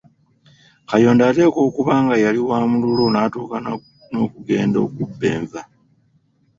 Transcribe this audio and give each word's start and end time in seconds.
Kayondo 0.89 1.21
ateekwa 1.29 1.59
okuba 1.67 1.93
nga 2.03 2.15
yali 2.23 2.39
wa 2.49 2.57
mululu 2.69 3.05
n’atuuka 3.09 3.57
n’okugenda 4.11 4.77
okubba 4.85 5.25
enva. 5.35 5.61